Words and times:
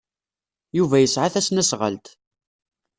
Yuba 0.77 0.97
yesɛa 0.99 1.29
tasnasɣalt. 1.33 2.05